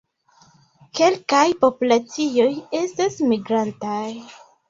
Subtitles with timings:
[0.99, 4.03] Kelkaj populacioj estas migrantaj.